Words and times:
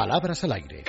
Palabras 0.00 0.42
al 0.44 0.52
aire. 0.52 0.82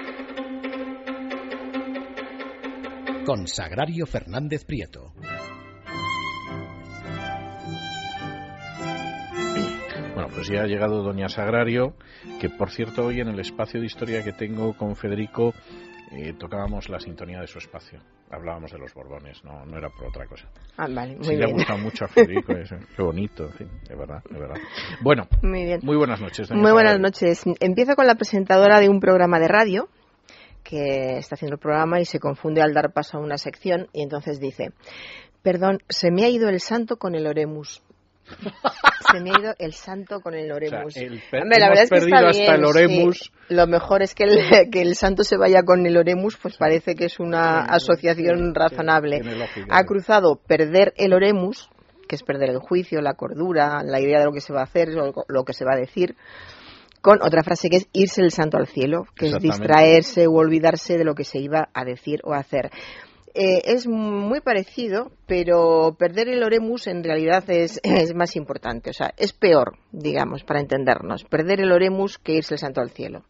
Con 3.25 3.45
Sagrario 3.45 4.05
Fernández 4.05 4.63
Prieto. 4.63 5.11
Bueno, 10.13 10.29
pues 10.33 10.47
ya 10.47 10.61
ha 10.61 10.65
llegado 10.65 11.03
Doña 11.03 11.27
Sagrario, 11.27 11.97
que 12.39 12.49
por 12.49 12.71
cierto 12.71 13.07
hoy 13.07 13.19
en 13.19 13.27
el 13.27 13.39
espacio 13.41 13.81
de 13.81 13.87
historia 13.87 14.23
que 14.23 14.31
tengo 14.31 14.77
con 14.77 14.95
Federico 14.95 15.53
eh, 16.11 16.33
tocábamos 16.33 16.89
la 16.89 16.99
sintonía 16.99 17.39
de 17.39 17.47
su 17.47 17.57
espacio. 17.57 17.99
Hablábamos 18.29 18.71
de 18.71 18.77
los 18.79 18.93
Borbones, 18.93 19.43
no, 19.43 19.65
no 19.65 19.77
era 19.77 19.89
por 19.89 20.07
otra 20.07 20.25
cosa. 20.25 20.47
Ah, 20.77 20.87
vale, 20.89 21.15
muy 21.15 21.25
sí, 21.25 21.35
le 21.35 21.51
gustado 21.51 21.79
mucho 21.79 22.05
a 22.05 22.07
Federico, 22.07 22.53
eso. 22.53 22.75
qué 22.95 23.01
bonito, 23.01 23.45
en 23.45 23.53
fin, 23.53 23.69
de 23.89 23.95
verdad, 23.95 24.23
de 24.29 24.39
verdad. 24.39 24.55
Bueno, 25.01 25.27
Muy 25.41 25.65
bien. 25.65 25.79
muy 25.83 25.97
buenas 25.97 26.21
noches. 26.21 26.47
doña 26.47 26.61
Muy 26.61 26.71
buenas 26.71 26.99
noches. 26.99 27.43
Empiezo 27.59 27.95
con 27.95 28.07
la 28.07 28.15
presentadora 28.15 28.79
de 28.79 28.89
un 28.89 28.99
programa 28.99 29.39
de 29.39 29.47
radio 29.47 29.89
que 30.63 31.17
está 31.17 31.35
haciendo 31.35 31.55
el 31.55 31.59
programa 31.59 31.99
y 31.99 32.05
se 32.05 32.19
confunde 32.19 32.61
al 32.61 32.73
dar 32.73 32.93
paso 32.93 33.17
a 33.17 33.21
una 33.21 33.37
sección 33.37 33.87
y 33.93 34.03
entonces 34.03 34.39
dice, 34.39 34.71
perdón, 35.41 35.79
se 35.89 36.11
me 36.11 36.23
ha 36.23 36.29
ido 36.29 36.49
el 36.49 36.59
santo 36.59 36.97
con 36.97 37.15
el 37.15 37.27
oremus. 37.27 37.81
Se 39.11 39.19
me 39.19 39.31
ha 39.31 39.39
ido 39.39 39.53
el 39.59 39.73
santo 39.73 40.21
con 40.21 40.33
el 40.33 40.49
O 40.51 40.57
sea, 40.59 40.79
oremus. 40.79 40.97
el 40.97 41.21
Hombre, 41.41 41.59
la 41.59 41.69
verdad 41.69 41.83
es 41.83 41.89
que 41.89 41.99
perdido 41.99 42.17
está 42.17 42.29
hasta 42.29 42.41
bien, 42.43 42.53
el 42.53 42.65
oremus. 42.65 43.17
sí. 43.19 43.31
Lo 43.49 43.67
mejor 43.67 44.01
es 44.01 44.15
que 44.15 44.23
el, 44.23 44.69
que 44.71 44.81
el 44.81 44.95
santo 44.95 45.23
se 45.23 45.37
vaya 45.37 45.63
con 45.63 45.85
el 45.85 45.97
oremus, 45.97 46.37
pues 46.37 46.57
parece 46.57 46.95
que 46.95 47.05
es 47.05 47.19
una 47.19 47.59
asociación 47.65 48.55
razonable. 48.55 49.21
ha 49.69 49.83
cruzado 49.83 50.35
perder 50.47 50.93
el 50.95 51.13
oremus, 51.13 51.69
que 52.07 52.15
es 52.15 52.23
perder 52.23 52.51
el 52.51 52.59
juicio, 52.59 53.01
la 53.01 53.15
cordura, 53.15 53.83
la 53.83 53.99
idea 53.99 54.19
de 54.19 54.25
lo 54.25 54.31
que 54.31 54.41
se 54.41 54.53
va 54.53 54.61
a 54.61 54.65
hacer, 54.65 54.89
o 54.97 55.25
lo 55.27 55.43
que 55.43 55.53
se 55.53 55.65
va 55.65 55.73
a 55.73 55.79
decir, 55.79 56.15
con 57.01 57.21
otra 57.21 57.43
frase 57.43 57.69
que 57.69 57.77
es 57.77 57.87
irse 57.93 58.21
el 58.21 58.31
santo 58.31 58.57
al 58.57 58.67
cielo, 58.67 59.05
que 59.15 59.27
es 59.27 59.39
distraerse 59.39 60.27
o 60.27 60.33
olvidarse 60.33 60.97
de 60.97 61.03
lo 61.03 61.15
que 61.15 61.23
se 61.23 61.39
iba 61.39 61.69
a 61.73 61.83
decir 61.83 62.21
o 62.23 62.33
a 62.33 62.37
hacer. 62.37 62.69
Eh, 63.33 63.61
es 63.63 63.87
muy 63.87 64.41
parecido, 64.41 65.11
pero 65.25 65.95
perder 65.97 66.27
el 66.27 66.43
oremus 66.43 66.87
en 66.87 67.03
realidad 67.03 67.49
es, 67.49 67.79
es 67.83 68.13
más 68.13 68.35
importante, 68.35 68.89
o 68.89 68.93
sea, 68.93 69.13
es 69.17 69.33
peor, 69.33 69.77
digamos, 69.91 70.43
para 70.43 70.59
entendernos, 70.59 71.23
perder 71.23 71.61
el 71.61 71.71
oremus 71.71 72.17
que 72.17 72.33
irse 72.33 72.55
el 72.55 72.59
santo 72.59 72.81
al 72.81 72.89
cielo. 72.89 73.23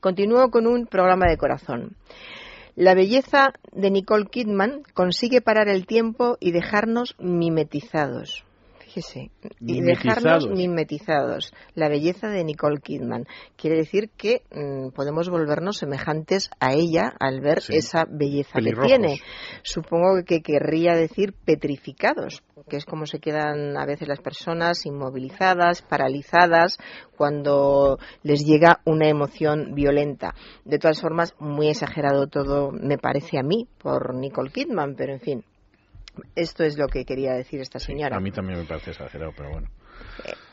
Continúo 0.00 0.50
con 0.50 0.66
un 0.66 0.86
programa 0.86 1.26
de 1.28 1.38
corazón. 1.38 1.96
La 2.76 2.94
belleza 2.94 3.54
de 3.72 3.90
Nicole 3.90 4.26
Kidman 4.26 4.82
consigue 4.92 5.40
parar 5.40 5.68
el 5.68 5.86
tiempo 5.86 6.36
y 6.40 6.50
dejarnos 6.50 7.14
mimetizados. 7.18 8.44
Fíjese, 8.94 9.32
y 9.60 9.80
dejarnos 9.80 10.46
Mimetizados. 10.48 11.52
La 11.74 11.88
belleza 11.88 12.28
de 12.28 12.44
Nicole 12.44 12.80
Kidman. 12.80 13.26
Quiere 13.56 13.78
decir 13.78 14.10
que 14.16 14.42
mm, 14.52 14.90
podemos 14.94 15.28
volvernos 15.28 15.78
semejantes 15.78 16.48
a 16.60 16.74
ella 16.74 17.12
al 17.18 17.40
ver 17.40 17.60
Sí. 17.60 17.74
esa 17.76 18.04
belleza 18.08 18.52
Pelirrojos. 18.54 18.86
que 18.92 18.96
tiene. 18.98 19.20
Supongo 19.64 20.22
que 20.24 20.42
querría 20.42 20.92
decir 20.94 21.34
petrificados, 21.44 22.44
que 22.68 22.76
es 22.76 22.84
como 22.84 23.06
se 23.06 23.18
quedan 23.18 23.76
a 23.76 23.84
veces 23.84 24.06
las 24.06 24.20
personas 24.20 24.86
inmovilizadas, 24.86 25.82
paralizadas, 25.82 26.78
cuando 27.16 27.98
les 28.22 28.44
llega 28.46 28.80
una 28.84 29.08
emoción 29.08 29.74
violenta. 29.74 30.34
De 30.64 30.78
todas 30.78 31.00
formas, 31.00 31.34
muy 31.40 31.68
exagerado 31.68 32.28
todo 32.28 32.70
me 32.70 32.98
parece 32.98 33.38
a 33.40 33.42
mí 33.42 33.66
por 33.78 34.14
Nicole 34.14 34.50
Kidman, 34.50 34.94
pero 34.94 35.12
en 35.14 35.20
fin. 35.20 35.44
Esto 36.36 36.64
es 36.64 36.78
lo 36.78 36.86
que 36.86 37.04
quería 37.04 37.32
decir 37.34 37.60
esta 37.60 37.78
señora. 37.78 38.16
A 38.16 38.20
mí 38.20 38.30
también 38.30 38.58
me 38.58 38.64
parece 38.64 38.90
exagerado, 38.90 39.32
pero 39.36 39.50
bueno. 39.50 39.68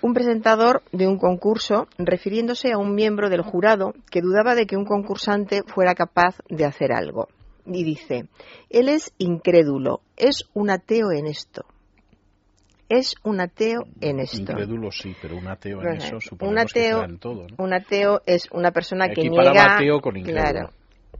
Un 0.02 0.14
presentador 0.14 0.82
de 0.92 1.08
un 1.08 1.18
concurso, 1.18 1.88
refiriéndose 1.98 2.72
a 2.72 2.78
un 2.78 2.96
miembro 2.96 3.30
del 3.30 3.42
jurado 3.42 3.94
que 4.10 4.22
dudaba 4.22 4.56
de 4.56 4.66
que 4.66 4.78
un 4.78 4.86
concursante 4.86 5.62
fuera 5.66 5.94
capaz 5.94 6.38
de 6.50 6.66
hacer 6.66 6.92
algo. 6.92 7.28
Y 7.66 7.84
dice, 7.84 8.26
él 8.70 8.90
es 8.90 9.14
incrédulo, 9.20 10.02
es 10.18 10.50
un 10.54 10.72
ateo 10.72 11.12
en 11.12 11.28
esto. 11.28 11.66
Es 12.90 13.16
un 13.24 13.40
ateo 13.40 13.86
en 14.02 14.20
esto. 14.20 14.52
Incrédulo 14.52 14.92
sí, 14.92 15.16
pero 15.22 15.38
un 15.38 15.48
ateo 15.48 15.82
en 15.82 15.98
eso 15.98 16.16
un 16.16 16.22
suponemos 16.22 16.74
que 16.74 16.80
ateo, 16.82 16.98
será 16.98 17.10
en 17.10 17.20
todo, 17.20 17.48
¿no? 17.48 17.64
un 17.64 17.74
ateo 17.74 18.22
es 18.26 18.50
una 18.52 18.72
persona 18.72 19.10
que 19.10 19.30
niega... 19.30 19.76
ateo 19.76 20.02
con 20.02 20.18
incrédulo. 20.18 20.44
claro, 20.44 20.70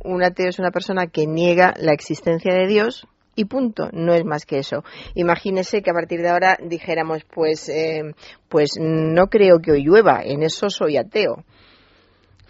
un 0.04 0.24
ateo 0.24 0.50
es 0.50 0.60
una 0.60 0.72
persona 0.72 1.08
que 1.08 1.28
niega 1.28 1.74
la 1.78 1.94
existencia 1.94 2.54
de 2.54 2.68
Dios 2.68 3.08
y 3.36 3.46
punto, 3.46 3.90
no 3.94 4.14
es 4.14 4.26
más 4.26 4.46
que 4.46 4.58
eso. 4.60 4.84
Imagínese 5.16 5.82
que 5.82 5.92
a 5.92 5.94
partir 5.94 6.22
de 6.22 6.30
ahora 6.30 6.58
dijéramos, 6.62 7.24
pues, 7.24 7.70
eh, 7.70 8.14
pues 8.50 8.72
no 8.80 9.28
creo 9.28 9.60
que 9.60 9.72
hoy 9.72 9.84
llueva, 9.84 10.22
en 10.24 10.44
eso 10.44 10.70
soy 10.70 10.98
ateo. 10.98 11.44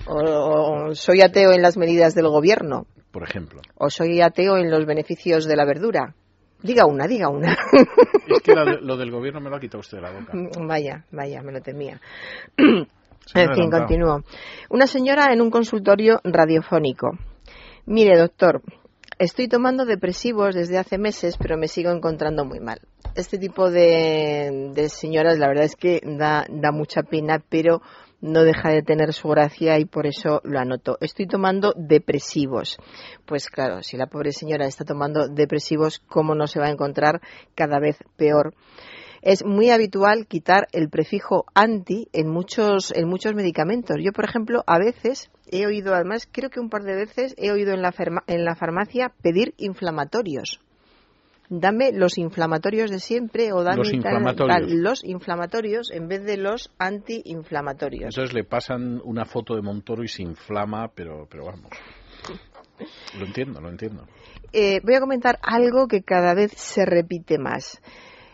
O, 0.08 0.16
o 0.90 0.96
soy 0.96 1.22
ateo 1.22 1.52
en 1.52 1.62
las 1.62 1.78
medidas 1.78 2.16
del 2.16 2.28
gobierno, 2.28 2.88
Por 3.12 3.24
ejemplo. 3.24 3.62
o 3.76 3.90
soy 3.92 4.22
ateo 4.22 4.58
en 4.58 4.72
los 4.72 4.86
beneficios 4.86 5.46
de 5.46 5.56
la 5.56 5.66
verdura. 5.66 6.16
Diga 6.64 6.86
una, 6.86 7.08
diga 7.08 7.30
una. 7.30 7.56
Es 8.28 8.42
que 8.42 8.54
lo 8.82 8.98
del 8.98 9.12
gobierno 9.12 9.40
me 9.42 9.50
lo 9.50 9.58
ha 9.58 9.60
quitado 9.60 9.80
usted 9.82 9.98
de 9.98 10.02
la 10.04 10.12
boca. 10.12 10.32
vaya, 10.66 11.06
vaya, 11.12 11.42
me 11.44 11.52
lo 11.52 11.62
temía. 11.62 12.00
En 12.58 13.54
fin, 13.54 13.70
continúo. 13.70 14.24
Una 14.70 14.88
señora 14.88 15.32
en 15.32 15.42
un 15.42 15.52
consultorio 15.52 16.20
radiofónico. 16.24 17.12
Mire, 17.86 18.18
doctor, 18.18 18.62
estoy 19.24 19.48
tomando 19.48 19.86
depresivos 19.86 20.56
desde 20.56 20.78
hace 20.78 20.98
meses, 20.98 21.38
pero 21.38 21.58
me 21.58 21.68
sigo 21.68 21.92
encontrando 21.92 22.44
muy 22.44 22.60
mal. 22.60 22.82
Este 23.16 23.38
tipo 23.38 23.70
de, 23.70 24.74
señoras, 24.90 25.38
la 25.38 25.48
verdad 25.48 25.66
es 25.66 25.76
que 25.76 26.02
da 26.04 26.72
mucha 26.72 27.04
pena, 27.04 27.44
pero 27.48 27.82
no 28.22 28.44
deja 28.44 28.70
de 28.70 28.84
tener 28.84 29.14
su 29.14 29.28
gracia 29.28 29.80
y 29.80 29.86
por 29.86 30.08
eso 30.08 30.42
lo 30.44 30.60
anoto. 30.60 30.98
Estoy 31.02 31.28
tomando 31.28 31.74
depresivos. 31.76 32.78
Pues 33.26 33.50
claro, 33.50 33.84
si 33.84 33.98
la 33.98 34.08
pobre 34.08 34.32
señora 34.32 34.66
está 34.66 34.86
tomando 34.86 35.28
depresivos, 35.28 36.00
¿cómo 36.08 36.36
no 36.36 36.48
se 36.48 36.60
va 36.60 36.68
a 36.68 36.72
encontrar 36.72 37.22
cada 37.56 37.80
vez 37.80 37.98
peor? 38.18 38.54
Es 39.22 39.46
muy 39.46 39.70
habitual 39.70 40.26
quitar 40.28 40.68
el 40.72 40.90
prefijo 40.90 41.46
anti 41.54 42.08
en 42.14 42.28
muchos 42.30 42.92
en 42.96 43.08
muchos 43.08 43.34
medicamentos. 43.36 43.98
Yo, 44.02 44.12
por 44.12 44.26
ejemplo, 44.26 44.64
a 44.68 44.80
veces 44.80 45.30
he 45.52 45.66
oído, 45.66 45.94
además, 45.94 46.28
creo 46.32 46.50
que 46.50 46.60
un 46.60 46.70
par 46.70 46.84
de 46.84 46.96
veces 46.96 47.36
he 47.38 47.52
oído 47.52 47.74
en 47.74 47.82
la, 47.82 47.92
ferma- 47.92 48.24
en 48.28 48.46
la 48.46 48.56
farmacia 48.56 49.12
pedir 49.22 49.54
inflamatorios. 49.58 50.60
Dame 51.54 51.92
los 51.92 52.18
inflamatorios 52.18 52.90
de 52.90 53.00
siempre 53.00 53.52
o 53.52 53.62
dame 53.64 53.78
Los 53.80 53.88
tal, 53.90 53.96
inflamatorios. 53.98 54.58
tal, 54.70 54.82
los 54.82 55.04
inflamatorios 55.04 55.92
en 55.92 56.08
vez 56.08 56.24
de 56.24 56.38
los 56.38 56.72
antiinflamatorios. 56.80 58.16
Entonces 58.16 58.34
le 58.34 58.46
pasan 58.46 59.02
una 59.04 59.26
foto 59.26 59.56
de 59.56 59.62
Montoro 59.62 60.02
y 60.04 60.08
se 60.08 60.22
inflama, 60.24 60.88
pero, 60.96 61.28
pero 61.30 61.46
vamos. 61.46 61.70
Lo 63.20 63.26
entiendo, 63.26 63.62
lo 63.62 63.70
entiendo. 63.70 64.08
Eh, 64.54 64.80
voy 64.84 64.96
a 64.96 65.00
comentar 65.00 65.38
algo 65.44 65.88
que 65.88 66.02
cada 66.02 66.34
vez 66.34 66.52
se 66.56 66.84
repite 66.86 67.38
más. 67.38 67.80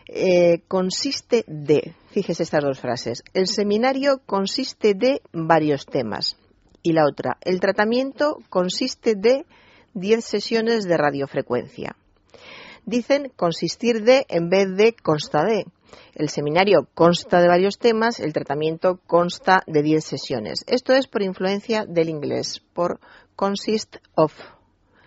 Eh, 0.08 0.62
consiste 0.68 1.44
de, 1.46 1.94
fíjese 2.10 2.42
estas 2.42 2.64
dos 2.64 2.80
frases, 2.80 3.22
el 3.34 3.46
seminario 3.46 4.22
consiste 4.24 4.94
de 4.94 5.20
varios 5.32 5.84
temas. 5.84 6.36
Y 6.82 6.92
la 6.92 7.04
otra, 7.04 7.36
el 7.42 7.60
tratamiento 7.60 8.38
consiste 8.48 9.14
de 9.14 9.44
10 9.92 10.24
sesiones 10.24 10.84
de 10.84 10.96
radiofrecuencia. 10.96 11.96
Dicen 12.86 13.30
consistir 13.36 14.02
de 14.02 14.24
en 14.30 14.48
vez 14.48 14.74
de 14.76 14.94
consta 14.94 15.44
de. 15.44 15.66
El 16.14 16.30
seminario 16.30 16.88
consta 16.94 17.40
de 17.40 17.48
varios 17.48 17.78
temas, 17.78 18.18
el 18.18 18.32
tratamiento 18.32 19.00
consta 19.06 19.62
de 19.66 19.82
10 19.82 20.04
sesiones. 20.04 20.64
Esto 20.66 20.94
es 20.94 21.06
por 21.06 21.22
influencia 21.22 21.84
del 21.86 22.08
inglés, 22.08 22.62
por 22.72 22.98
consist 23.36 23.96
of. 24.14 24.32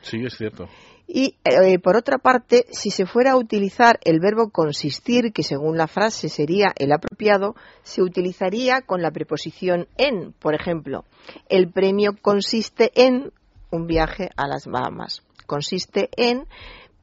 Sí, 0.02 0.18
es 0.24 0.38
cierto. 0.38 0.68
Y 1.14 1.36
eh, 1.44 1.78
por 1.78 1.98
otra 1.98 2.20
parte, 2.20 2.66
si 2.72 2.90
se 2.90 3.06
fuera 3.06 3.34
a 3.34 3.36
utilizar 3.36 4.00
el 4.06 4.22
verbo 4.22 4.50
consistir, 4.50 5.34
que 5.34 5.44
según 5.44 5.78
la 5.78 5.88
frase 5.88 6.30
sería 6.30 6.72
el 6.78 6.94
apropiado, 6.94 7.54
se 7.84 8.02
utilizaría 8.02 8.80
con 8.84 9.02
la 9.02 9.12
preposición 9.12 9.90
en. 9.98 10.32
Por 10.32 10.56
ejemplo, 10.56 11.04
el 11.50 11.70
premio 11.70 12.16
consiste 12.22 12.94
en 12.96 13.34
un 13.72 13.88
viaje 13.88 14.30
a 14.38 14.48
las 14.48 14.68
Bahamas. 14.68 15.22
Consiste 15.48 16.10
en, 16.16 16.48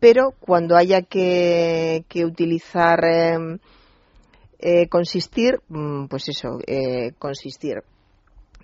pero 0.00 0.32
cuando 0.40 0.74
haya 0.74 1.02
que, 1.02 2.02
utilizar 2.24 3.04
eh, 3.04 3.58
eh, 4.58 4.88
consistir, 4.88 5.60
mm, 5.68 6.06
pues 6.06 6.30
eso, 6.30 6.60
eh, 6.66 7.12
consistir 7.18 7.82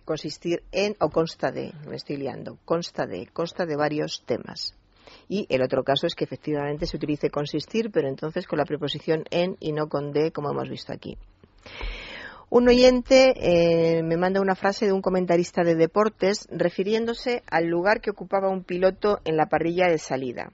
consistir 0.07 0.63
en 0.71 0.97
o 1.01 1.09
consta 1.09 1.51
de, 1.51 1.73
me 1.87 1.97
estoy 1.97 2.17
liando, 2.17 2.59
consta 2.65 3.07
de, 3.07 3.27
consta 3.27 3.67
de 3.67 3.77
varios 3.77 4.23
temas. 4.27 4.75
Y 5.29 5.47
el 5.49 5.63
otro 5.63 5.83
caso 5.83 6.07
es 6.07 6.15
que 6.15 6.25
efectivamente 6.25 6.87
se 6.87 6.97
utilice 6.97 7.31
consistir, 7.31 7.91
pero 7.91 8.09
entonces 8.09 8.47
con 8.47 8.59
la 8.59 8.65
preposición 8.65 9.25
en 9.31 9.57
y 9.61 9.73
no 9.73 9.89
con 9.89 10.13
de, 10.13 10.33
como 10.33 10.51
hemos 10.51 10.69
visto 10.69 10.93
aquí. 10.93 11.17
Un 12.51 12.69
oyente 12.69 13.35
eh, 13.37 14.03
me 14.03 14.17
manda 14.17 14.41
una 14.41 14.55
frase 14.55 14.87
de 14.87 14.93
un 14.93 15.03
comentarista 15.03 15.65
de 15.65 15.75
deportes 15.75 16.47
refiriéndose 16.51 17.43
al 17.51 17.67
lugar 17.67 18.01
que 18.01 18.11
ocupaba 18.11 18.49
un 18.49 18.63
piloto 18.63 19.19
en 19.25 19.37
la 19.37 19.47
parrilla 19.47 19.89
de 19.89 19.99
salida. 19.99 20.53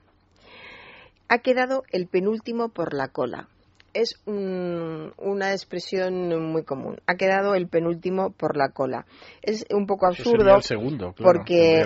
Ha 1.27 1.37
quedado 1.39 1.83
el 1.91 2.07
penúltimo 2.07 2.69
por 2.69 2.93
la 2.93 3.09
cola. 3.09 3.49
Es 3.93 4.21
una 4.25 5.51
expresión 5.51 6.51
muy 6.51 6.63
común. 6.63 6.97
Ha 7.07 7.15
quedado 7.15 7.55
el 7.55 7.67
penúltimo 7.67 8.31
por 8.31 8.57
la 8.57 8.69
cola. 8.69 9.05
Es 9.41 9.65
un 9.71 9.85
poco 9.85 10.07
absurdo. 10.07 10.55
el 10.55 10.63
segundo, 10.63 11.13
porque, 11.17 11.85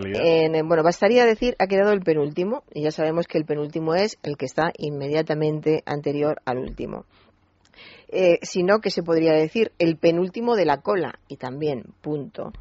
bueno, 0.66 0.84
bastaría 0.84 1.25
decir 1.25 1.56
ha 1.60 1.68
quedado 1.68 1.92
el 1.92 2.02
penúltimo 2.02 2.63
y 2.74 2.84
ya 2.84 2.92
sabemos 2.92 3.28
que 3.28 3.38
el 3.38 3.46
penúltimo 3.46 3.96
es 3.96 4.18
el 4.24 4.38
que 4.38 4.46
está 4.46 4.72
inmediatamente 4.78 5.84
anterior 5.86 6.42
al 6.46 6.60
último. 6.60 7.06
Eh, 8.07 8.40
sino 8.44 8.80
que 8.80 8.92
se 8.92 9.04
podría 9.04 9.34
decir 9.34 9.72
el 9.80 9.98
penúltimo 9.98 10.56
de 10.56 10.66
la 10.66 10.81
cola 10.81 11.19
y 11.28 11.38
también 11.38 11.86
punto 12.02 12.54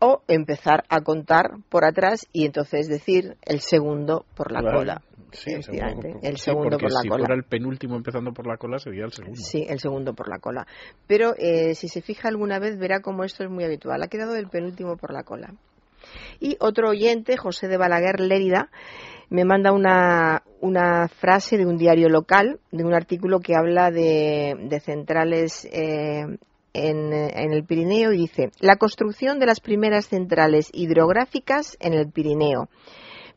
o 0.00 0.22
empezar 0.28 0.84
a 0.88 1.00
contar 1.00 1.56
por 1.68 1.84
atrás 1.84 2.26
y 2.32 2.44
entonces 2.44 2.88
decir 2.88 3.36
el 3.42 3.60
segundo 3.60 4.24
por 4.34 4.52
la 4.52 4.60
cola. 4.60 5.02
Sí, 5.34 5.52
el 5.52 6.36
segundo 6.38 6.78
por 6.78 6.92
la 6.92 7.00
si 7.00 7.08
fuera 7.08 7.34
el 7.34 7.44
penúltimo 7.44 7.96
empezando 7.96 8.32
por 8.32 8.46
la 8.46 8.56
cola 8.56 8.78
sería 8.78 9.04
el 9.04 9.12
segundo. 9.12 9.40
Sí, 9.40 9.66
el 9.68 9.80
segundo 9.80 10.14
por 10.14 10.28
la 10.28 10.38
cola. 10.38 10.66
Pero 11.06 11.34
eh, 11.36 11.74
si 11.74 11.88
se 11.88 12.02
fija 12.02 12.28
alguna 12.28 12.58
vez 12.58 12.78
verá 12.78 13.00
cómo 13.00 13.24
esto 13.24 13.44
es 13.44 13.50
muy 13.50 13.64
habitual. 13.64 14.02
Ha 14.02 14.08
quedado 14.08 14.36
el 14.36 14.48
penúltimo 14.48 14.96
por 14.96 15.12
la 15.12 15.24
cola. 15.24 15.54
Y 16.40 16.56
otro 16.60 16.90
oyente, 16.90 17.36
José 17.36 17.68
de 17.68 17.76
Balaguer 17.76 18.20
Lérida, 18.20 18.70
me 19.30 19.44
manda 19.44 19.72
una, 19.72 20.42
una 20.60 21.08
frase 21.08 21.56
de 21.56 21.66
un 21.66 21.76
diario 21.76 22.08
local, 22.08 22.60
de 22.70 22.84
un 22.84 22.94
artículo 22.94 23.40
que 23.40 23.56
habla 23.56 23.90
de, 23.90 24.54
de 24.68 24.80
centrales 24.80 25.64
eh, 25.72 26.24
en, 26.72 27.12
en, 27.12 27.52
el 27.52 27.64
Pirineo 27.64 28.12
y 28.12 28.18
dice 28.18 28.50
la 28.60 28.76
construcción 28.76 29.38
de 29.38 29.46
las 29.46 29.60
primeras 29.60 30.08
centrales 30.08 30.68
hidrográficas 30.72 31.76
en 31.80 31.94
el 31.94 32.10
Pirineo. 32.10 32.68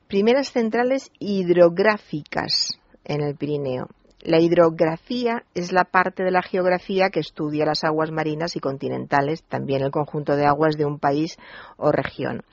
Primeras 0.08 0.54
centrales 0.54 1.12
hidrográficas 1.20 2.80
en 3.04 3.22
el 3.22 3.36
Pirineo. 3.36 3.90
La 4.22 4.40
hidrografía 4.40 5.44
es 5.54 5.74
la 5.74 5.84
parte 5.84 6.24
de 6.24 6.32
la 6.32 6.42
geografía 6.42 7.10
que 7.10 7.20
estudia 7.20 7.66
las 7.66 7.84
aguas 7.84 8.10
marinas 8.10 8.56
y 8.56 8.62
continentales, 8.62 9.44
también 9.44 9.82
el 9.82 9.92
conjunto 9.92 10.38
de 10.38 10.46
aguas 10.46 10.78
de 10.78 10.86
un 10.86 10.98
país 10.98 11.38
o 11.76 11.92
región. 11.92 12.44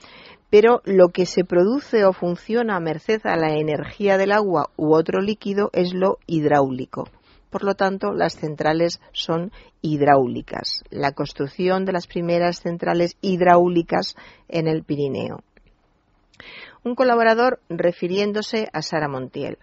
Pero 0.50 0.82
lo 0.84 1.10
que 1.10 1.26
se 1.26 1.44
produce 1.44 2.04
o 2.04 2.12
funciona 2.12 2.74
a 2.74 2.80
merced 2.80 3.20
a 3.22 3.36
la 3.36 3.54
energía 3.54 4.18
del 4.18 4.32
agua 4.32 4.70
u 4.76 4.92
otro 4.92 5.20
líquido 5.20 5.70
es 5.74 5.94
lo 5.94 6.18
hidráulico. 6.26 7.04
Por 7.50 7.62
lo 7.62 7.76
tanto, 7.76 8.12
las 8.12 8.34
centrales 8.34 9.00
son 9.12 9.52
hidráulicas. 9.80 10.82
La 10.90 11.12
construcción 11.12 11.84
de 11.84 11.92
las 11.92 12.08
primeras 12.08 12.58
centrales 12.58 13.16
hidráulicas 13.20 14.16
en 14.48 14.66
el 14.66 14.82
Pirineo. 14.82 15.44
Un 16.84 16.94
colaborador 16.94 17.60
refiriéndose 17.70 18.68
a 18.72 18.82
Sara 18.82 19.08
Montiel. 19.08 19.58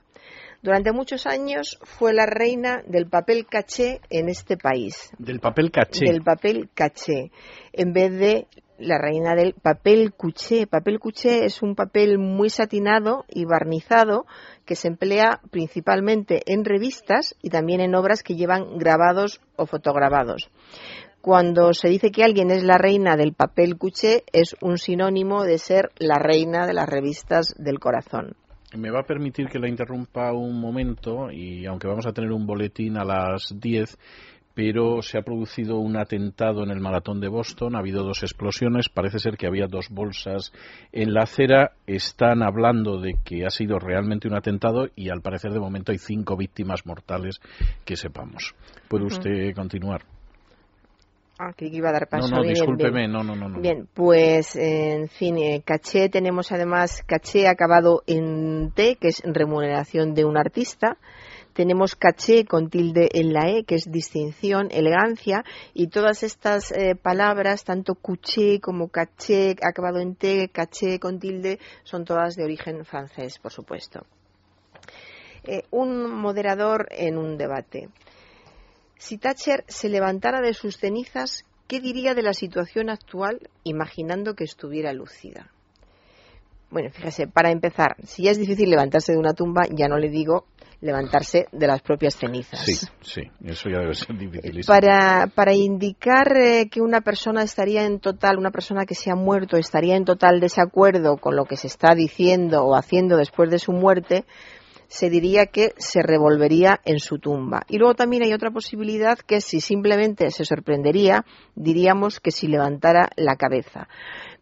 Durante 0.63 0.91
muchos 0.91 1.25
años 1.27 1.79
fue 1.83 2.13
la 2.13 2.25
reina 2.25 2.83
del 2.87 3.07
papel 3.07 3.45
caché 3.47 4.01
en 4.09 4.27
este 4.27 4.57
país. 4.57 5.11
Del 5.17 5.39
papel 5.39 5.71
caché. 5.71 6.05
Del 6.05 6.21
papel 6.23 6.69
caché. 6.73 7.31
En 7.73 7.93
vez 7.93 8.11
de 8.11 8.47
la 8.81 8.97
reina 8.97 9.35
del 9.35 9.53
papel 9.53 10.13
cuché. 10.13 10.67
Papel 10.67 10.99
cuché 10.99 11.45
es 11.45 11.61
un 11.61 11.75
papel 11.75 12.17
muy 12.17 12.49
satinado 12.49 13.25
y 13.29 13.45
barnizado 13.45 14.25
que 14.65 14.75
se 14.75 14.87
emplea 14.87 15.41
principalmente 15.51 16.41
en 16.45 16.65
revistas 16.65 17.35
y 17.41 17.49
también 17.49 17.81
en 17.81 17.95
obras 17.95 18.23
que 18.23 18.35
llevan 18.35 18.77
grabados 18.77 19.41
o 19.55 19.65
fotograbados. 19.65 20.49
Cuando 21.21 21.71
se 21.73 21.87
dice 21.87 22.11
que 22.11 22.23
alguien 22.23 22.49
es 22.49 22.63
la 22.63 22.79
reina 22.79 23.15
del 23.15 23.33
papel 23.33 23.77
cuché, 23.77 24.23
es 24.33 24.55
un 24.59 24.79
sinónimo 24.79 25.43
de 25.43 25.59
ser 25.59 25.91
la 25.99 26.17
reina 26.17 26.65
de 26.65 26.73
las 26.73 26.89
revistas 26.89 27.53
del 27.59 27.79
corazón. 27.79 28.35
Me 28.75 28.89
va 28.89 29.01
a 29.01 29.05
permitir 29.05 29.47
que 29.47 29.59
la 29.59 29.69
interrumpa 29.69 30.33
un 30.33 30.59
momento 30.59 31.29
y 31.31 31.67
aunque 31.67 31.87
vamos 31.87 32.07
a 32.07 32.13
tener 32.13 32.31
un 32.31 32.47
boletín 32.47 32.97
a 32.97 33.03
las 33.03 33.53
10, 33.55 33.99
pero 34.55 35.03
se 35.03 35.19
ha 35.19 35.21
producido 35.21 35.77
un 35.77 35.95
atentado 35.95 36.63
en 36.63 36.71
el 36.71 36.79
maratón 36.79 37.19
de 37.19 37.27
Boston, 37.27 37.75
ha 37.75 37.79
habido 37.79 38.03
dos 38.03 38.23
explosiones, 38.23 38.89
parece 38.89 39.19
ser 39.19 39.37
que 39.37 39.45
había 39.45 39.67
dos 39.67 39.89
bolsas 39.91 40.51
en 40.91 41.13
la 41.13 41.23
acera, 41.23 41.73
están 41.85 42.41
hablando 42.41 42.99
de 42.99 43.13
que 43.23 43.45
ha 43.45 43.51
sido 43.51 43.77
realmente 43.77 44.27
un 44.27 44.35
atentado 44.35 44.87
y 44.95 45.09
al 45.09 45.21
parecer 45.21 45.51
de 45.51 45.59
momento 45.59 45.91
hay 45.91 45.99
cinco 45.99 46.35
víctimas 46.35 46.83
mortales 46.87 47.39
que 47.85 47.95
sepamos. 47.95 48.55
¿Puede 48.89 49.05
usted 49.05 49.53
continuar? 49.53 50.01
Ah, 51.43 51.53
que 51.57 51.65
iba 51.65 51.89
a 51.89 51.91
dar 51.91 52.07
paso. 52.07 52.29
No, 52.29 52.37
no, 52.37 52.43
discúlpeme, 52.43 53.07
no, 53.07 53.23
no, 53.23 53.33
no, 53.35 53.59
Bien, 53.59 53.87
pues, 53.91 54.55
en 54.55 55.09
fin, 55.09 55.39
eh, 55.39 55.63
caché, 55.65 56.07
tenemos 56.07 56.51
además 56.51 57.01
caché 57.07 57.47
acabado 57.47 58.03
en 58.05 58.71
T, 58.75 58.97
que 58.97 59.07
es 59.07 59.23
remuneración 59.25 60.13
de 60.13 60.23
un 60.23 60.37
artista, 60.37 60.97
tenemos 61.53 61.95
caché 61.95 62.45
con 62.45 62.69
tilde 62.69 63.09
en 63.13 63.33
la 63.33 63.49
E, 63.49 63.63
que 63.63 63.73
es 63.73 63.91
distinción, 63.91 64.67
elegancia, 64.69 65.43
y 65.73 65.87
todas 65.87 66.21
estas 66.21 66.71
eh, 66.71 66.93
palabras, 66.93 67.63
tanto 67.63 67.95
cuché 67.95 68.59
como 68.59 68.89
caché, 68.89 69.55
acabado 69.63 69.97
en 69.97 70.13
T, 70.13 70.49
caché 70.49 70.99
con 70.99 71.17
tilde, 71.17 71.57
son 71.81 72.05
todas 72.05 72.35
de 72.35 72.43
origen 72.43 72.85
francés, 72.85 73.39
por 73.39 73.51
supuesto. 73.51 74.05
Eh, 75.43 75.63
un 75.71 76.13
moderador 76.13 76.87
en 76.91 77.17
un 77.17 77.35
debate. 77.35 77.89
Si 79.01 79.17
Thatcher 79.17 79.65
se 79.67 79.89
levantara 79.89 80.41
de 80.41 80.53
sus 80.53 80.77
cenizas, 80.77 81.43
¿qué 81.67 81.79
diría 81.79 82.13
de 82.13 82.21
la 82.21 82.35
situación 82.35 82.91
actual 82.91 83.49
imaginando 83.63 84.35
que 84.35 84.43
estuviera 84.43 84.93
lúcida? 84.93 85.49
Bueno, 86.69 86.91
fíjese, 86.91 87.25
para 87.25 87.49
empezar, 87.49 87.95
si 88.03 88.21
ya 88.23 88.31
es 88.31 88.37
difícil 88.37 88.69
levantarse 88.69 89.13
de 89.13 89.17
una 89.17 89.33
tumba, 89.33 89.63
ya 89.71 89.87
no 89.87 89.97
le 89.97 90.09
digo 90.09 90.45
levantarse 90.81 91.47
de 91.51 91.65
las 91.65 91.81
propias 91.81 92.15
cenizas. 92.15 92.59
Sí, 92.59 92.75
sí, 93.01 93.21
eso 93.43 93.69
ya 93.69 93.79
debe 93.79 93.95
ser 93.95 94.15
difícil. 94.15 94.61
Para, 94.67 95.25
para 95.33 95.55
indicar 95.55 96.37
eh, 96.37 96.69
que 96.69 96.79
una 96.79 97.01
persona 97.01 97.41
estaría 97.41 97.87
en 97.87 97.99
total, 97.99 98.37
una 98.37 98.51
persona 98.51 98.85
que 98.85 98.93
se 98.93 99.09
ha 99.09 99.15
muerto 99.15 99.57
estaría 99.57 99.95
en 99.95 100.05
total 100.05 100.39
desacuerdo 100.39 101.17
con 101.17 101.35
lo 101.35 101.45
que 101.45 101.57
se 101.57 101.65
está 101.65 101.95
diciendo 101.95 102.65
o 102.65 102.75
haciendo 102.75 103.17
después 103.17 103.49
de 103.49 103.57
su 103.57 103.71
muerte, 103.71 104.25
se 104.91 105.09
diría 105.09 105.45
que 105.45 105.73
se 105.77 106.03
revolvería 106.03 106.81
en 106.83 106.99
su 106.99 107.17
tumba. 107.17 107.63
Y 107.69 107.77
luego 107.77 107.95
también 107.95 108.23
hay 108.23 108.33
otra 108.33 108.51
posibilidad 108.51 109.17
que 109.17 109.39
si 109.39 109.61
simplemente 109.61 110.29
se 110.31 110.43
sorprendería, 110.43 111.23
diríamos 111.55 112.19
que 112.19 112.31
si 112.31 112.47
levantara 112.47 113.09
la 113.15 113.37
cabeza 113.37 113.87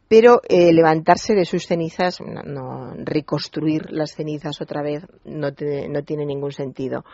pero 0.09 0.41
eh, 0.49 0.73
levantarse 0.73 1.35
de 1.35 1.45
sus 1.45 1.67
cenizas, 1.67 2.19
no, 2.19 2.93
reconstruir 2.95 3.91
las 3.91 4.15
cenizas 4.15 4.59
otra 4.59 4.81
vez 4.81 5.03
no, 5.23 5.49
no, 5.51 6.03
tiene 6.03 6.25
ningún 6.25 6.51
sentido. 6.51 7.05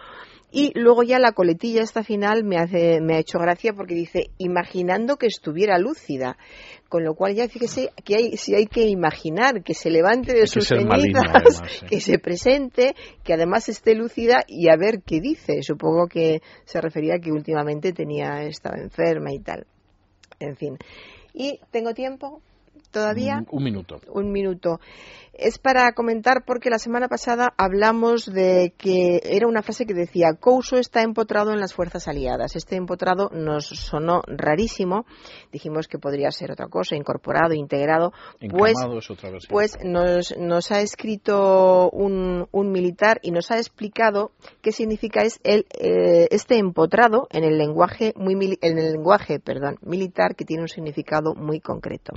Y 0.50 0.72
luego 0.80 1.04
ya 1.04 1.20
la 1.20 1.34
coletilla 1.34 1.82
esta 1.82 2.04
final 2.04 2.46
me, 2.46 2.56
hace, 2.56 3.02
me 3.02 3.16
ha 3.16 3.20
hecho 3.20 3.38
gracia 3.38 3.74
porque 3.74 3.94
dice, 3.94 4.30
imaginando 4.38 5.18
que 5.18 5.28
estuviera 5.28 5.78
lúcida. 5.78 6.38
Con 6.88 7.04
lo 7.04 7.16
cual 7.16 7.36
ya 7.36 7.50
fíjese 7.50 7.92
que 8.06 8.16
hay, 8.16 8.38
si 8.38 8.56
hay 8.56 8.68
que 8.68 8.88
imaginar 8.88 9.64
que 9.64 9.74
se 9.74 9.90
levante 9.90 10.34
de 10.34 10.48
sus 10.48 10.68
cenizas, 10.68 11.62
que 11.90 12.00
se 12.00 12.20
presente, 12.20 12.96
que 13.26 13.34
además 13.34 13.68
esté 13.68 13.96
lúcida 13.96 14.46
y 14.48 14.70
a 14.70 14.78
ver 14.78 15.02
qué 15.06 15.20
dice. 15.20 15.62
Supongo 15.64 16.08
que 16.08 16.42
se 16.64 16.80
refería 16.80 17.16
a 17.16 17.20
que 17.20 17.34
últimamente 17.34 17.92
tenía, 17.92 18.44
estaba 18.44 18.78
enferma 18.78 19.34
y 19.34 19.40
tal. 19.40 19.68
En 20.40 20.56
fin. 20.56 20.78
¿Y 21.34 21.60
tengo 21.72 21.94
tiempo? 21.94 22.42
Todavía? 22.96 23.44
Un 23.52 23.64
minuto. 23.64 24.00
Un 24.08 24.32
minuto. 24.32 24.80
Es 25.38 25.60
para 25.60 25.92
comentar 25.92 26.46
porque 26.46 26.70
la 26.70 26.80
semana 26.80 27.10
pasada 27.10 27.54
hablamos 27.58 28.26
de 28.26 28.74
que 28.78 29.20
era 29.22 29.50
una 29.50 29.62
frase 29.62 29.86
que 29.86 29.94
decía 29.94 30.38
Couso 30.40 30.78
está 30.78 31.02
empotrado 31.02 31.52
en 31.52 31.60
las 31.60 31.74
fuerzas 31.74 32.08
aliadas. 32.08 32.56
Este 32.56 32.78
empotrado 32.78 33.30
nos 33.34 33.66
sonó 33.66 34.22
rarísimo. 34.28 35.06
Dijimos 35.52 35.90
que 35.90 36.00
podría 36.00 36.32
ser 36.32 36.52
otra 36.52 36.68
cosa, 36.68 36.96
incorporado, 36.96 37.54
integrado. 37.54 38.14
Pues, 38.50 38.76
pues 39.50 39.78
nos, 39.84 40.38
nos, 40.38 40.72
ha 40.72 40.80
escrito 40.80 41.90
un, 41.90 42.48
un, 42.54 42.72
militar 42.72 43.20
y 43.22 43.32
nos 43.32 43.52
ha 43.52 43.58
explicado 43.58 44.32
qué 44.62 44.72
significa 44.72 45.24
es 45.24 45.42
el, 45.44 45.66
eh, 45.78 46.30
este 46.32 46.58
empotrado 46.60 47.28
en 47.32 47.44
el 47.44 47.58
lenguaje 47.58 48.14
muy 48.16 48.36
en 48.62 48.78
el 48.78 48.94
lenguaje, 48.94 49.42
perdón, 49.42 49.80
militar 49.82 50.36
que 50.38 50.46
tiene 50.46 50.62
un 50.64 50.70
significado 50.70 51.36
muy 51.36 51.60
concreto. 51.60 52.14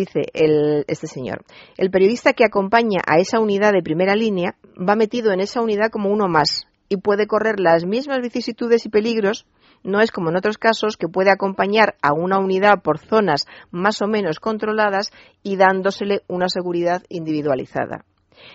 Dice 0.00 0.22
el, 0.32 0.86
este 0.88 1.06
señor, 1.06 1.44
el 1.76 1.90
periodista 1.90 2.32
que 2.32 2.46
acompaña 2.46 3.02
a 3.06 3.18
esa 3.18 3.38
unidad 3.38 3.74
de 3.74 3.82
primera 3.82 4.16
línea 4.16 4.54
va 4.78 4.96
metido 4.96 5.30
en 5.30 5.40
esa 5.40 5.60
unidad 5.60 5.90
como 5.90 6.08
uno 6.08 6.26
más 6.26 6.64
y 6.88 6.96
puede 6.96 7.26
correr 7.26 7.60
las 7.60 7.84
mismas 7.84 8.20
vicisitudes 8.22 8.86
y 8.86 8.88
peligros 8.88 9.44
no 9.82 10.00
es 10.00 10.10
como 10.10 10.30
en 10.30 10.36
otros 10.36 10.56
casos 10.56 10.96
que 10.96 11.06
puede 11.06 11.30
acompañar 11.30 11.96
a 12.00 12.14
una 12.14 12.38
unidad 12.38 12.80
por 12.82 12.98
zonas 12.98 13.44
más 13.70 14.00
o 14.00 14.06
menos 14.06 14.40
controladas 14.40 15.10
y 15.42 15.56
dándosele 15.56 16.22
una 16.28 16.48
seguridad 16.48 17.02
individualizada. 17.10 18.06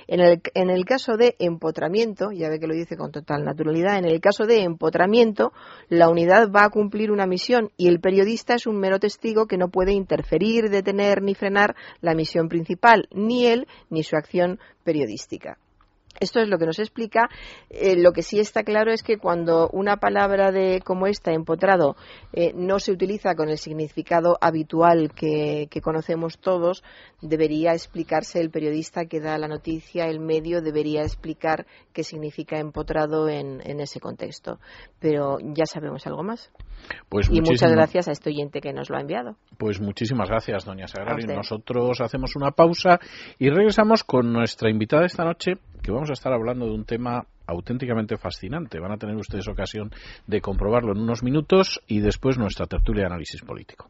En 0.08 0.20
el, 0.70 0.86
caso 0.86 1.18
de 1.18 1.36
empotramiento, 1.40 2.32
ya 2.32 2.50
ve 2.50 2.60
que 2.60 2.68
lo 2.68 2.74
dice 2.74 2.98
con 2.98 3.12
total 3.12 3.44
naturalidad, 3.44 3.98
en 3.98 4.06
el 4.06 4.22
caso 4.22 4.46
de 4.46 4.62
empotramiento, 4.62 5.52
la 5.90 6.10
unidad 6.10 6.50
va 6.52 6.66
a 6.66 6.70
cumplir 6.70 7.12
una 7.12 7.26
misión 7.26 7.72
y 7.78 7.88
el 7.88 8.00
periodista 8.00 8.56
es 8.56 8.68
un 8.68 8.78
mero 8.78 9.00
testigo 9.00 9.48
que 9.48 9.58
no 9.58 9.70
puede 9.70 9.94
interferir, 9.94 10.70
detener 10.70 11.22
ni 11.22 11.36
frenar 11.36 11.76
la 12.02 12.14
misión 12.14 12.50
principal, 12.50 13.08
ni 13.12 13.48
él 13.48 13.68
ni 13.90 14.04
su 14.04 14.16
acción 14.16 14.60
periodística. 14.84 15.58
Esto 16.20 16.40
es 16.40 16.48
lo 16.48 16.58
que 16.58 16.66
nos 16.66 16.80
explica. 16.80 17.30
Eh, 17.70 17.96
lo 17.98 18.12
que 18.12 18.22
sí 18.22 18.40
está 18.40 18.64
claro 18.64 18.92
es 18.92 19.04
que 19.04 19.18
cuando 19.18 19.70
una 19.70 19.98
palabra 19.98 20.52
de 20.52 20.82
como 20.84 21.08
esta, 21.08 21.34
empotrado, 21.34 21.96
eh, 22.34 22.54
no 22.56 22.80
se 22.80 22.92
utiliza 22.92 23.36
con 23.36 23.50
el 23.50 23.58
significado 23.58 24.38
habitual 24.42 25.12
que, 25.14 25.68
conocemos 25.84 26.40
todos, 26.40 26.84
debería 27.22 27.74
explicarse 27.74 28.40
el 28.40 28.50
periodista 28.50 29.06
que 29.06 29.20
da 29.20 29.38
la 29.38 29.48
noticia, 29.48 30.06
el 30.06 30.20
medio 30.20 30.62
debería 30.62 31.02
explicar 31.02 31.66
qué 31.94 32.04
significa 32.04 32.60
empotrado 32.60 33.28
en, 33.30 33.62
ese 33.80 34.00
contexto. 34.00 34.60
Pero 35.00 35.38
ya 35.42 35.66
sabemos 35.66 36.08
algo 36.08 36.24
más. 36.24 36.52
Pues 37.10 37.30
y 37.30 37.42
muchas 37.42 37.72
gracias 37.72 38.08
a 38.08 38.12
este 38.12 38.30
oyente 38.30 38.62
que 38.62 38.74
nos 38.74 38.90
lo 38.90 38.98
ha 38.98 39.02
enviado. 39.02 39.36
Pues 39.58 39.82
muchísimas 39.82 40.30
gracias, 40.30 40.66
doña 40.66 40.88
Sagrario. 40.88 41.36
Nosotros 41.36 42.02
hacemos 42.02 42.36
una 42.36 42.52
pausa 42.52 43.00
y 43.38 43.50
regresamos 43.50 44.04
con 44.04 44.32
nuestra 44.32 44.70
invitada 44.70 45.06
esta 45.06 45.24
noche, 45.24 45.54
que 45.86 45.92
vamos 45.92 46.10
a 46.10 46.14
estar 46.14 46.34
hablando 46.34 46.66
de 46.66 46.74
un 46.74 46.84
tema 46.84 47.28
auténticamente 47.46 48.18
fascinante. 48.18 48.80
Van 48.80 48.92
a 48.92 48.98
tener 48.98 49.16
ustedes 49.16 49.48
ocasión 49.48 49.92
de 50.26 50.42
comprobarlo 50.42 50.94
en 50.94 51.00
unos 51.00 51.22
minutos 51.22 51.80
y 51.86 52.00
después 52.00 52.40
nuestra 52.40 52.66
tertulia 52.66 53.04
de 53.04 53.08
análisis 53.08 53.44
político. 53.44 53.84